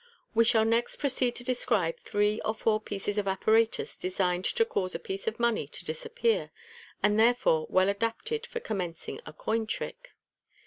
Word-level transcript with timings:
We 0.33 0.45
shall 0.45 0.65
next 0.65 0.99
procei 0.99 1.27
I 1.27 1.29
to 1.29 1.43
describe 1.43 1.97
three 1.99 2.41
or 2.43 2.55
four 2.55 2.81
pieces 2.81 3.19
of 3.19 3.27
apparatus 3.27 3.95
designed 3.95 4.45
to 4.45 4.65
cause 4.65 4.95
a 4.95 4.99
piece 4.99 5.27
of 5.27 5.39
money 5.39 5.67
to 5.67 5.85
disappear, 5.85 6.49
and 7.03 7.19
therefore 7.19 7.67
well 7.69 7.87
adapted 7.87 8.47
for 8.47 8.59
commencing 8.59 9.21
a 9.27 9.33
coin 9.33 9.67
trick. 9.67 10.15